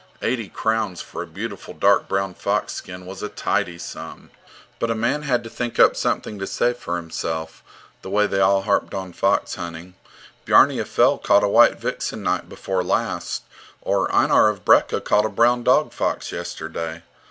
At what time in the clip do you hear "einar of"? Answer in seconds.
14.11-14.65